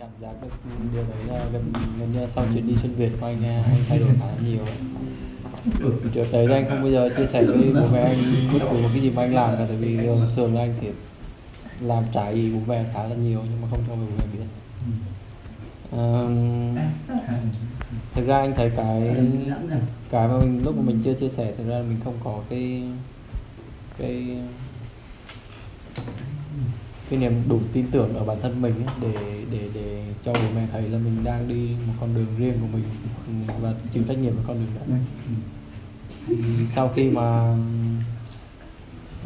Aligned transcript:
cảm 0.00 0.10
giác 0.20 0.32
được 0.42 0.48
điều 0.92 1.02
đấy 1.02 1.18
là 1.26 1.44
gần 1.52 1.72
gần 1.98 2.12
như 2.12 2.26
sau 2.28 2.44
chuyến 2.54 2.66
đi 2.66 2.74
xuyên 2.74 2.94
Việt 2.94 3.10
của 3.20 3.26
anh 3.26 3.42
anh 3.44 3.80
thay 3.88 3.98
đổi 3.98 4.08
khá 4.20 4.26
là 4.26 4.36
nhiều 4.48 4.64
trước 6.12 6.24
đấy 6.32 6.46
thì 6.48 6.54
anh 6.54 6.68
không 6.68 6.82
bao 6.82 6.90
giờ 6.90 7.08
chia 7.16 7.26
sẻ 7.26 7.44
với 7.44 7.72
bố 7.74 7.88
mẹ 7.92 8.00
anh 8.00 8.18
bất 8.52 8.58
cứ 8.70 8.76
một 8.82 8.88
cái 8.92 9.00
gì 9.00 9.10
mà 9.16 9.22
anh 9.22 9.34
làm 9.34 9.56
cả 9.58 9.64
tại 9.68 9.76
vì 9.76 10.06
ờ, 10.06 10.30
thường 10.36 10.54
là 10.54 10.60
anh 10.60 10.74
sẽ 10.74 10.86
làm 11.80 12.04
trái 12.12 12.32
ý 12.32 12.50
bố 12.52 12.60
mẹ 12.66 12.84
khá 12.94 13.02
là 13.02 13.14
nhiều 13.14 13.40
nhưng 13.50 13.60
mà 13.62 13.68
không 13.70 13.80
cho 13.88 13.94
bố 13.94 14.02
mẹ 14.18 14.24
biết. 14.32 14.44
Um, 15.92 16.76
thực 18.12 18.26
ra 18.26 18.38
anh 18.38 18.54
thấy 18.54 18.70
cái 18.76 19.14
cái 20.10 20.28
mà 20.28 20.38
mình 20.38 20.64
lúc 20.64 20.76
mà 20.76 20.82
mình 20.82 21.00
chưa 21.04 21.14
chia 21.14 21.28
sẻ 21.28 21.52
thực 21.56 21.68
ra 21.68 21.82
mình 21.88 21.98
không 22.04 22.14
có 22.24 22.38
cái 22.50 22.82
cái 23.98 24.36
cái 27.10 27.18
niềm 27.18 27.32
đủ 27.48 27.60
tin 27.72 27.86
tưởng 27.90 28.14
ở 28.14 28.24
bản 28.24 28.36
thân 28.42 28.62
mình 28.62 28.74
ấy, 28.74 28.94
để 29.00 29.44
để 29.50 29.68
để 29.74 30.14
cho 30.22 30.32
bố 30.32 30.40
mẹ 30.54 30.66
thấy 30.72 30.82
là 30.82 30.98
mình 30.98 31.24
đang 31.24 31.48
đi 31.48 31.76
một 31.86 31.92
con 32.00 32.14
đường 32.14 32.26
riêng 32.38 32.54
của 32.60 32.66
mình 32.72 32.84
ừ, 33.26 33.52
và 33.60 33.74
chịu 33.90 34.02
trách 34.08 34.18
nhiệm 34.18 34.34
với 34.34 34.44
con 34.46 34.56
đường 34.56 34.68
đó. 34.76 34.96
Thì 36.26 36.66
sau 36.66 36.88
khi 36.88 37.10
mà 37.10 37.56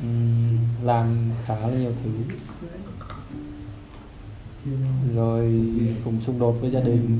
um, 0.02 0.58
làm 0.82 1.30
khá 1.46 1.58
là 1.58 1.74
nhiều 1.78 1.92
thứ 2.02 2.10
rồi 5.14 5.62
cùng 6.04 6.20
xung 6.20 6.38
đột 6.38 6.52
với 6.60 6.70
gia 6.70 6.80
đình. 6.80 7.18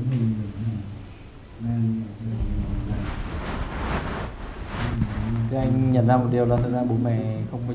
Thì 5.49 5.57
anh 5.57 5.91
nhận 5.91 6.07
ra 6.07 6.17
một 6.17 6.27
điều 6.31 6.45
là 6.45 6.57
thật 6.57 6.69
ra 6.73 6.83
bố 6.83 6.95
mẹ 7.03 7.37
không 7.51 7.61
có 7.67 7.73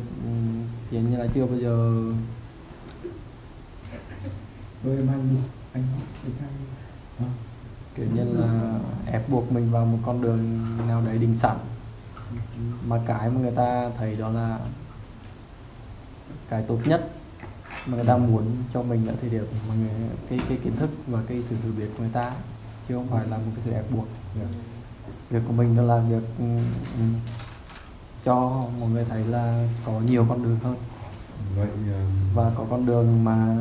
hiện 0.91 1.11
như 1.11 1.17
là 1.17 1.27
chưa 1.35 1.47
bao 1.47 1.59
giờ 1.59 2.03
Rồi 4.85 4.97
em 4.97 5.09
anh 5.09 5.37
anh 5.73 5.85
anh 7.19 7.31
kiểu 7.95 8.07
như 8.15 8.25
là 8.25 8.79
ép 9.07 9.29
buộc 9.29 9.53
mình 9.53 9.71
vào 9.71 9.87
một 9.87 9.99
con 10.07 10.23
đường 10.23 10.69
nào 10.89 11.03
đấy 11.07 11.19
định 11.19 11.37
sẵn. 11.37 11.57
Mà 12.87 13.01
cái 13.07 13.31
mà 13.31 13.41
người 13.41 13.53
ta 13.53 13.91
thấy 13.99 14.17
đó 14.17 14.29
là 14.29 14.59
cái 16.49 16.63
tốt 16.69 16.79
nhất 16.85 17.11
mà 17.87 17.97
người 17.97 18.07
ta 18.07 18.17
muốn 18.17 18.57
cho 18.75 18.83
mình 18.83 19.07
ở 19.07 19.15
thời 19.21 19.31
điểm 19.31 19.45
mà 19.69 19.75
người, 19.75 19.91
cái 20.31 20.39
cái 20.49 20.59
kiến 20.65 20.77
thức 20.77 20.91
và 21.07 21.23
cái 21.29 21.43
sự 21.49 21.57
hiểu 21.63 21.73
biết 21.79 21.89
của 21.97 22.03
người 22.03 22.13
ta 22.13 22.33
chứ 22.89 22.95
không 22.95 23.09
phải 23.09 23.27
là 23.27 23.37
một 23.37 23.51
cái 23.55 23.65
sự 23.65 23.73
ép 23.73 23.91
buộc. 23.91 24.07
Việc 25.31 25.41
của 25.47 25.53
mình 25.53 25.77
đó 25.77 25.83
là 25.83 25.99
việc 26.01 26.23
ừ, 26.39 26.45
ừ, 26.99 27.05
cho 28.25 28.65
mọi 28.81 28.91
người 28.91 29.05
thấy 29.05 29.25
là 29.25 29.69
có 29.87 30.01
nhiều 30.01 30.27
con 30.29 30.43
đường 30.43 30.59
hơn 30.63 30.77
vậy 31.57 31.69
ờ, 31.93 32.01
và 32.35 32.53
có 32.57 32.67
con 32.71 32.87
đường 32.87 33.25
mà 33.25 33.57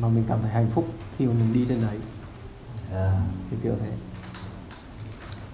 mà 0.00 0.08
mình 0.08 0.24
cảm 0.28 0.38
thấy 0.42 0.50
hạnh 0.50 0.70
phúc 0.70 0.86
khi 1.18 1.26
mà 1.26 1.32
mình 1.32 1.52
đi 1.52 1.66
trên 1.68 1.82
đấy. 1.82 1.96
À, 2.92 3.20
kiểu 3.50 3.58
kiểu 3.62 3.74
thế. 3.80 3.90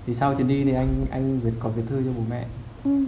Thì 0.06 0.14
sau 0.14 0.34
chuyến 0.34 0.48
đi 0.48 0.64
thì 0.64 0.72
anh 0.72 1.06
anh 1.10 1.40
viết 1.40 1.52
có 1.60 1.68
viết 1.68 1.83
thư 1.88 2.02
cho 2.05 2.10
bố 2.16 2.22
mẹ. 2.30 2.46
Ừ. 2.84 3.05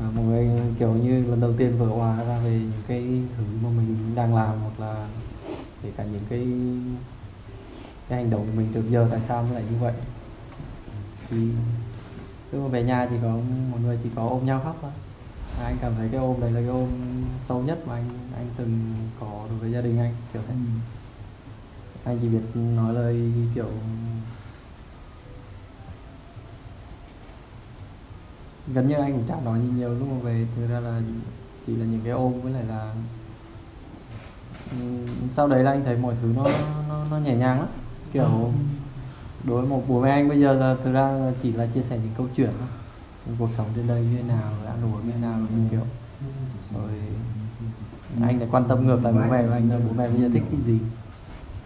và 0.00 0.10
mọi 0.16 0.24
người 0.24 0.50
kiểu 0.78 0.92
như 0.92 1.24
lần 1.26 1.40
đầu 1.40 1.52
tiên 1.58 1.78
vỡ 1.78 1.86
hòa 1.86 2.24
ra 2.24 2.38
về 2.38 2.50
những 2.50 2.82
cái 2.88 3.04
thứ 3.36 3.44
mà 3.62 3.68
mình 3.76 3.96
đang 4.14 4.34
làm 4.34 4.60
hoặc 4.60 4.80
là 4.80 5.08
kể 5.82 5.90
cả 5.96 6.04
những 6.04 6.22
cái 6.28 6.46
cái 8.08 8.18
hành 8.18 8.30
động 8.30 8.46
của 8.46 8.52
mình 8.56 8.68
trước 8.74 8.82
giờ 8.90 9.08
tại 9.10 9.20
sao 9.28 9.42
nó 9.42 9.54
lại 9.54 9.62
như 9.70 9.76
vậy. 9.80 9.92
Thì 11.30 11.36
mà 12.52 12.68
về 12.68 12.82
nhà 12.82 13.06
chỉ 13.10 13.16
có 13.22 13.28
một 13.70 13.78
người 13.82 13.98
chỉ 14.02 14.08
có 14.14 14.28
ôm 14.28 14.46
nhau 14.46 14.60
khóc 14.64 14.78
thôi 14.82 14.90
Và 15.58 15.64
anh 15.64 15.76
cảm 15.80 15.92
thấy 15.96 16.08
cái 16.08 16.20
ôm 16.20 16.40
đấy 16.40 16.50
là 16.50 16.60
cái 16.60 16.68
ôm 16.68 16.88
sâu 17.40 17.62
nhất 17.62 17.86
mà 17.86 17.94
anh 17.94 18.08
anh 18.36 18.46
từng 18.56 18.94
có 19.20 19.46
đối 19.50 19.58
với 19.58 19.72
gia 19.72 19.80
đình 19.80 19.98
anh 19.98 20.14
kiểu 20.32 20.42
thế. 20.48 20.54
Anh 22.04 22.18
chỉ 22.22 22.28
biết 22.28 22.42
nói 22.54 22.94
lời 22.94 23.32
kiểu 23.54 23.70
gần 28.74 28.88
như 28.88 28.94
anh 28.94 29.12
cũng 29.12 29.24
chả 29.28 29.40
nói 29.44 29.60
gì 29.60 29.68
nhiều 29.68 29.94
lúc 29.94 30.08
mà 30.08 30.18
về 30.22 30.46
thực 30.56 30.66
ra 30.68 30.80
là 30.80 31.00
chỉ 31.66 31.76
là 31.76 31.86
những 31.86 32.00
cái 32.04 32.12
ôm 32.12 32.40
với 32.40 32.52
lại 32.52 32.64
là 32.64 32.94
Ừm, 34.70 35.06
sau 35.30 35.48
đấy 35.48 35.64
là 35.64 35.70
anh 35.70 35.84
thấy 35.84 35.96
mọi 35.96 36.14
thứ 36.22 36.32
nó 36.36 36.46
nó, 36.88 37.04
nó 37.10 37.18
nhẹ 37.18 37.36
nhàng 37.36 37.58
lắm. 37.58 37.68
Kiểu 38.12 38.52
đối 39.44 39.60
với 39.60 39.70
một 39.70 39.84
bố 39.88 40.00
mẹ 40.00 40.10
anh 40.10 40.28
bây 40.28 40.40
giờ 40.40 40.52
là 40.52 40.76
thực 40.84 40.92
ra 40.92 41.10
là 41.10 41.32
chỉ 41.42 41.52
là 41.52 41.66
chia 41.66 41.82
sẻ 41.82 41.98
những 41.98 42.12
câu 42.16 42.26
chuyện 42.36 42.50
thôi 42.58 42.68
cuộc 43.38 43.48
sống 43.56 43.66
trên 43.76 43.86
đây 43.88 44.00
như 44.00 44.16
thế 44.16 44.22
nào 44.22 44.52
ăn 44.66 44.84
uống 44.84 45.06
như 45.06 45.12
thế 45.12 45.20
nào 45.20 45.38
mình 45.38 45.48
những 45.56 45.68
kiểu 45.70 45.86
rồi 46.74 46.90
anh 48.22 48.38
lại 48.38 48.48
quan 48.50 48.64
tâm 48.68 48.86
ngược 48.86 49.04
lại 49.04 49.12
bố 49.12 49.20
mẹ 49.30 49.46
của 49.46 49.52
anh 49.52 49.70
là 49.70 49.78
bố 49.86 49.92
mẹ 49.92 50.08
bây 50.08 50.20
giờ 50.20 50.28
thích 50.32 50.42
cái 50.50 50.60
gì? 50.60 50.78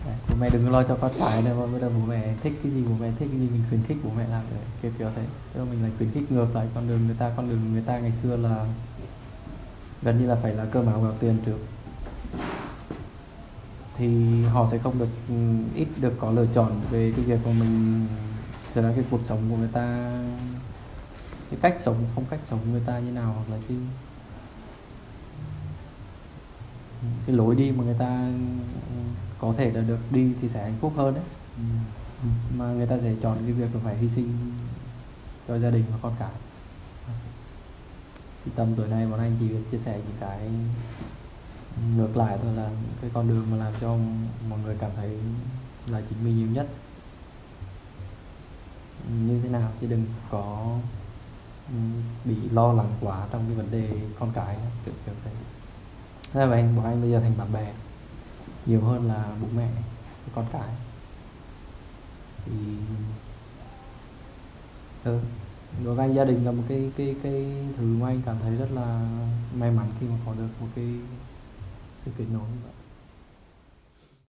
Đấy, 0.07 0.17
bố 0.29 0.37
mẹ 0.41 0.51
đừng 0.51 0.71
lo 0.71 0.83
cho 0.83 0.97
con 1.01 1.11
cái 1.19 1.43
nữa 1.43 1.57
mà 1.61 1.67
bây 1.67 1.81
giờ 1.81 1.91
bố 1.91 2.07
mẹ 2.07 2.35
thích 2.43 2.61
cái 2.63 2.73
gì 2.73 2.85
bố 2.85 2.95
mẹ 3.01 3.11
thích 3.19 3.29
cái 3.31 3.41
gì 3.41 3.49
mình 3.49 3.63
khuyến 3.69 3.83
khích 3.83 3.97
bố 4.05 4.11
mẹ 4.17 4.29
làm 4.29 4.43
đấy. 4.51 4.61
Kiểu 4.83 4.93
kiểu 4.99 5.09
thế. 5.17 5.23
Tức 5.53 5.61
là 5.61 5.67
mình 5.71 5.83
lại 5.83 5.91
khuyến 5.99 6.11
khích 6.11 6.33
ngược 6.33 6.55
lại 6.55 6.67
con 6.75 6.89
đường 6.89 7.07
người 7.07 7.17
ta. 7.19 7.33
Con 7.37 7.49
đường 7.49 7.73
người 7.73 7.83
ta 7.83 7.99
ngày 7.99 8.13
xưa 8.23 8.37
là 8.37 8.67
gần 10.03 10.19
như 10.19 10.27
là 10.27 10.35
phải 10.35 10.55
là 10.55 10.65
cơm 10.65 10.87
áo 10.87 11.01
gạo 11.03 11.13
tiền 11.21 11.37
trước. 11.47 11.59
Thì 13.95 14.43
họ 14.43 14.69
sẽ 14.71 14.79
không 14.79 14.99
được 14.99 15.09
ừ, 15.29 15.35
ít 15.75 15.89
được 16.01 16.13
có 16.21 16.31
lựa 16.31 16.47
chọn 16.55 16.73
về 16.91 17.13
cái 17.17 17.25
việc 17.25 17.41
của 17.45 17.53
mình 17.53 18.07
thực 18.75 18.83
ra 18.83 18.93
cái 18.97 19.05
cuộc 19.11 19.21
sống 19.25 19.39
của 19.51 19.57
người 19.57 19.69
ta 19.73 20.15
cái 21.51 21.59
cách 21.63 21.77
sống 21.81 22.05
phong 22.15 22.25
cách 22.25 22.41
sống 22.47 22.73
người 22.73 22.83
ta 22.87 22.99
như 22.99 23.11
nào 23.11 23.33
hoặc 23.33 23.51
là 23.51 23.59
cái 23.69 23.77
cái 27.27 27.37
lối 27.37 27.55
đi 27.55 27.71
mà 27.71 27.85
người 27.85 27.97
ta 27.99 28.33
có 29.39 29.55
thể 29.57 29.71
là 29.71 29.81
được 29.81 29.99
đi 30.11 30.33
thì 30.41 30.49
sẽ 30.49 30.63
hạnh 30.63 30.77
phúc 30.81 30.93
hơn 30.97 31.15
đấy. 31.15 31.25
Mà 32.57 32.65
người 32.65 32.87
ta 32.87 32.99
sẽ 33.03 33.15
chọn 33.23 33.39
cái 33.45 33.53
việc 33.53 33.75
là 33.75 33.81
phải 33.85 33.97
hy 33.97 34.09
sinh 34.09 34.53
cho 35.49 35.59
gia 35.59 35.71
đình 35.71 35.85
và 35.93 35.99
con 36.03 36.15
cái. 36.19 36.31
Thì 38.45 38.51
tầm 38.57 38.75
tuổi 38.75 38.89
này 38.89 39.07
bọn 39.07 39.21
anh 39.21 39.33
chỉ 39.41 39.49
chia 39.71 39.79
sẻ 39.79 39.97
những 39.97 40.17
cái 40.21 40.51
ngược 41.97 42.17
lại 42.17 42.39
thôi 42.43 42.55
là 42.55 42.71
cái 43.01 43.11
con 43.15 43.29
đường 43.29 43.51
mà 43.51 43.57
làm 43.57 43.73
cho 43.81 43.97
mọi 44.49 44.59
người 44.59 44.77
cảm 44.81 44.91
thấy 44.97 45.19
là 45.87 46.03
chính 46.09 46.25
mình 46.25 46.37
nhiều 46.37 46.49
nhất. 46.49 46.69
Như 49.27 49.41
thế 49.43 49.49
nào? 49.49 49.73
Chứ 49.81 49.87
đừng 49.87 50.07
có 50.31 50.77
bị 52.25 52.37
lo 52.51 52.73
lắng 52.73 52.93
quá 53.01 53.27
trong 53.31 53.45
cái 53.47 53.55
vấn 53.57 53.71
đề 53.71 53.89
con 54.19 54.33
cái 54.35 54.57
kiểu 54.85 54.95
kiểu 55.07 55.15
thế 55.25 55.31
thế 56.33 56.47
là 56.47 56.57
anh, 56.57 56.77
bọn 56.77 56.85
anh 56.85 57.01
bây 57.01 57.11
giờ 57.11 57.21
thành 57.21 57.39
bạn 57.39 57.53
bè, 57.53 57.73
nhiều 58.67 58.81
hơn 58.81 59.09
là 59.09 59.33
bố 59.41 59.49
mẹ 59.57 59.69
con 60.35 60.47
cái 60.53 60.69
thì 62.45 62.53
ừ. 65.05 65.21
đối 65.85 65.95
với 65.95 66.07
anh, 66.07 66.15
gia 66.15 66.25
đình 66.25 66.45
là 66.45 66.53
một 66.53 66.63
cái 66.69 66.91
cái 66.97 67.17
cái 67.23 67.67
thứ 67.77 67.97
mà 68.01 68.09
anh 68.09 68.23
cảm 68.27 68.37
thấy 68.43 68.57
rất 68.57 68.71
là 68.73 69.11
may 69.55 69.71
mắn 69.71 69.87
khi 70.01 70.07
mà 70.07 70.17
có 70.27 70.33
được 70.33 70.49
một 70.61 70.67
cái 70.75 70.95
sự 72.05 72.11
kết 72.19 72.25
nối 72.33 72.43
như 72.43 72.59
vậy 72.65 72.73